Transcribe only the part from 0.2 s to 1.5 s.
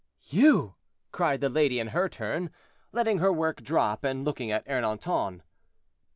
"You!" cried the